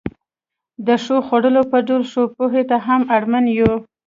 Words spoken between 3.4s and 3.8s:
یو.